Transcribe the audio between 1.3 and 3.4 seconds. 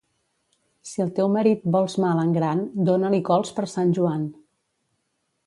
marit vols mal en gran, dona-li